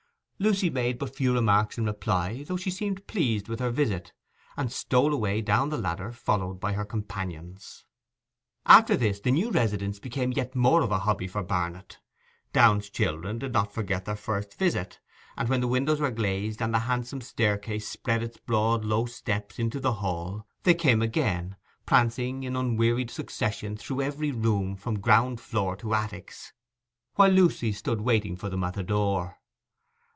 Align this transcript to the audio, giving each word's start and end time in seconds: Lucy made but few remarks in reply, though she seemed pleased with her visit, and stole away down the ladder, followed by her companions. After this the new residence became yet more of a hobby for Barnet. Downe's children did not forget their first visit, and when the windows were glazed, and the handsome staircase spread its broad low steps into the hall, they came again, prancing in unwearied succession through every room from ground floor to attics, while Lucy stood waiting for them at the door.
Lucy 0.43 0.71
made 0.71 0.97
but 0.97 1.15
few 1.15 1.31
remarks 1.35 1.77
in 1.77 1.85
reply, 1.85 2.43
though 2.47 2.57
she 2.57 2.71
seemed 2.71 3.05
pleased 3.05 3.47
with 3.47 3.59
her 3.59 3.69
visit, 3.69 4.11
and 4.57 4.71
stole 4.71 5.13
away 5.13 5.39
down 5.39 5.69
the 5.69 5.77
ladder, 5.77 6.11
followed 6.11 6.55
by 6.59 6.73
her 6.73 6.83
companions. 6.83 7.85
After 8.65 8.97
this 8.97 9.19
the 9.19 9.29
new 9.29 9.51
residence 9.51 9.99
became 9.99 10.31
yet 10.31 10.55
more 10.55 10.81
of 10.81 10.91
a 10.91 10.97
hobby 10.97 11.27
for 11.27 11.43
Barnet. 11.43 11.99
Downe's 12.53 12.89
children 12.89 13.37
did 13.37 13.53
not 13.53 13.71
forget 13.71 14.05
their 14.05 14.15
first 14.15 14.57
visit, 14.57 14.99
and 15.37 15.47
when 15.47 15.61
the 15.61 15.67
windows 15.67 15.99
were 15.99 16.09
glazed, 16.09 16.59
and 16.59 16.73
the 16.73 16.79
handsome 16.79 17.21
staircase 17.21 17.87
spread 17.87 18.23
its 18.23 18.37
broad 18.37 18.83
low 18.83 19.05
steps 19.05 19.59
into 19.59 19.79
the 19.79 19.93
hall, 19.93 20.47
they 20.63 20.73
came 20.73 21.03
again, 21.03 21.55
prancing 21.85 22.41
in 22.41 22.55
unwearied 22.55 23.11
succession 23.11 23.77
through 23.77 24.01
every 24.01 24.31
room 24.31 24.75
from 24.75 24.97
ground 24.99 25.39
floor 25.39 25.75
to 25.75 25.93
attics, 25.93 26.51
while 27.13 27.29
Lucy 27.29 27.71
stood 27.71 28.01
waiting 28.01 28.35
for 28.35 28.49
them 28.49 28.63
at 28.63 28.73
the 28.73 28.81
door. 28.81 29.37